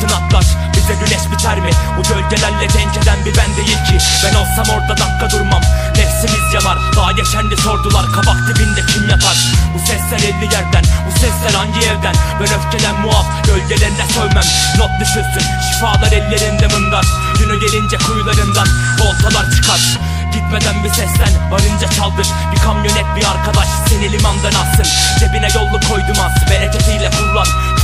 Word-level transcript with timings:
Çıkartın 0.00 0.24
atlar 0.24 0.44
Bize 0.76 0.94
güneş 0.94 1.30
biter 1.32 1.60
mi? 1.60 1.70
Bu 1.98 2.02
gölgelerle 2.02 2.68
denk 2.74 2.96
eden 2.96 3.24
bir 3.24 3.36
ben 3.36 3.56
değil 3.56 3.78
ki. 3.88 3.98
Ben 4.24 4.34
olsam 4.34 4.74
orada 4.74 4.96
dakika 4.96 5.30
durmam. 5.30 5.62
Nefsimiz 5.96 6.54
yanar 6.54 6.78
Daha 6.96 7.12
geçendi 7.12 7.56
sordular. 7.56 8.06
Kabak 8.12 8.36
dibinde 8.48 8.80
kim 8.86 9.08
yatar? 9.10 9.36
Bu 9.74 9.78
sesler 9.78 10.28
elli 10.28 10.44
yerden 10.54 10.84
Bu 11.06 11.10
sesler 11.18 11.54
hangi 11.58 11.80
evden? 11.80 12.14
Ben 12.40 12.48
öfkeden 12.56 13.00
muaf 13.00 13.26
Gölgelerine 13.46 14.06
sövmem. 14.14 14.48
Not 14.78 14.90
düşülsün 15.00 15.44
Şifalar 15.66 16.12
ellerinde 16.12 16.66
mındar. 16.66 17.06
Günü 17.38 17.60
gelince 17.60 17.96
kuyularından 17.96 18.68
Voltalar 19.00 19.50
çıkar. 19.56 19.80
Gitmeden 20.32 20.84
bir 20.84 20.88
seslen 20.88 21.50
varınca 21.50 21.88
çaldır. 21.96 22.28
Bir 22.52 22.60
kamyonet 22.60 23.08
bir 23.16 23.24
arkadaş 23.24 23.68
seni 23.88 24.12
limandan 24.12 24.54
alsın 24.60 24.86
Cebine 25.18 25.48
yollu 25.54 25.80
koydum 25.88 26.20
az 26.24 26.36
kullan 26.44 26.65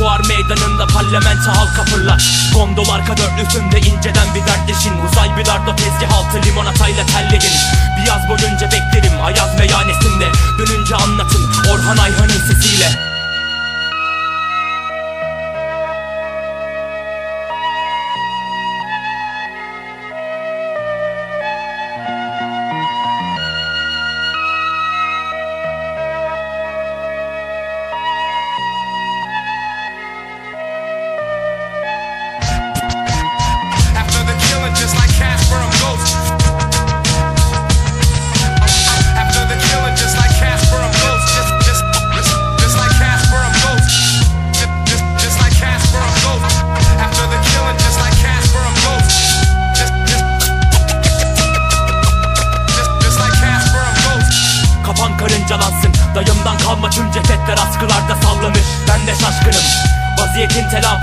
Fuar 0.00 0.20
meydanında 0.28 0.86
parlamento 0.86 1.50
halka 1.50 1.84
fırlar. 1.84 2.50
Gondol 2.54 2.88
arka 2.88 3.16
dörtlüsünde 3.16 3.80
inceden 3.80 4.34
bir 4.34 4.46
dertleşin. 4.46 4.94
Uzay 5.06 5.36
bir 5.36 5.46
dardo 5.46 5.76
tezgah 5.76 6.18
altı 6.18 6.42
limonatayla 6.46 7.06
telleyin 7.06 7.54
Bir 7.96 8.06
yaz 8.08 8.28
boyunca 8.28 8.66
beklerim 8.66 9.22
ayaz 9.22 9.58
meyhanesinde 9.58 10.28
Dönünce 10.58 10.96
anlatın 10.96 11.42
Orhan 11.72 11.96
Ayhan'ın 11.96 12.52
sesiyle 12.52 13.09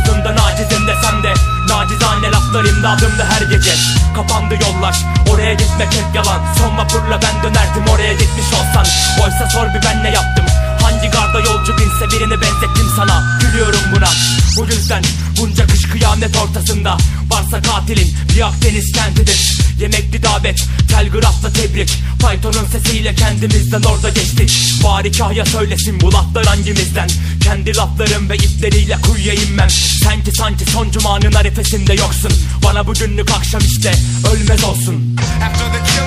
Vaziyetin 0.00 0.22
telaffuzunda 0.22 0.42
nacizim 0.42 0.86
desem 0.86 1.22
de 1.22 1.34
Nacizane 1.68 2.30
laflar 2.30 2.64
imdadımda 2.64 3.24
her 3.24 3.42
gece. 3.42 3.74
Kapandı 4.16 4.54
yollar 4.54 4.96
Oraya 5.30 5.54
gitmek 5.54 5.88
hep 5.92 6.14
yalan. 6.14 6.40
Son 6.58 6.78
vapurla 6.78 7.20
ben 7.22 7.42
dönerdim 7.42 7.92
oraya 7.94 8.12
gitmiş 8.12 8.46
olsan. 8.46 8.86
Oysa 9.24 9.50
sor 9.50 9.66
bir 9.66 9.82
ben 9.84 10.04
ne 10.04 10.10
yaptım? 10.10 10.44
Hangi 10.82 11.08
garda 11.08 11.40
yolcu 11.40 11.78
binse 11.78 12.10
birini 12.10 12.40
benzettim 12.40 12.88
sana. 12.96 13.38
Gülüyorum 13.40 13.80
buna. 13.96 14.08
Bu 14.56 14.64
yüzden 14.64 15.02
bunca 15.40 15.66
kış 15.66 15.82
kıyamet 15.82 16.36
ortasında 16.36 16.96
Varsa 17.30 17.62
katilin 17.62 18.14
bir 18.28 18.46
Akdeniz 18.46 18.92
kentidir. 18.92 19.60
Yemekli 19.80 20.22
davet 20.22 20.68
Telgrafla 20.88 21.52
tebrik. 21.52 21.90
Faytonun 22.22 22.66
sesiyle 22.72 23.14
kendimizden 23.14 23.82
orada 23.82 24.08
geçtik. 24.08 24.74
Bari 24.84 25.12
kahya 25.12 25.46
söylesin 25.46 26.00
bu 26.00 26.12
laflar 26.12 26.46
hangimizden 26.46 27.08
Kendi 27.50 27.76
laflarım 27.76 28.30
ve 28.30 28.36
ipleriyle 28.36 28.96
kuyuya 29.00 29.34
inmem 29.34 29.70
Sen 30.02 30.24
ki 30.24 30.32
sanki 30.32 30.64
son 30.64 30.90
cumanın 30.90 31.32
arifesinde 31.32 31.94
yoksun. 31.94 32.32
Bana 32.64 32.86
bugünlük 32.86 33.30
akşam 33.30 33.60
işte 33.60 33.92
ölmez 34.32 34.64
olsun. 34.64 35.16
After 35.42 35.72
the 35.72 36.00